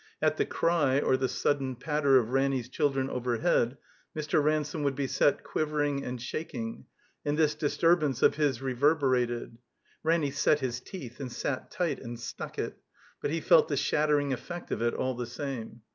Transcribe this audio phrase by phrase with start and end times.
[0.19, 3.77] At the' cry or the sudden patter of Ranny's children overhead,
[4.15, 4.43] Mr.
[4.43, 6.87] Ransome would be set quiver ing and shaking,
[7.23, 9.57] and this disturbance of his re verberated,
[10.03, 12.79] fcinny set his teeth and sat tight and "stuck it";
[13.21, 15.81] but he felt the shattering effect of it all the same.''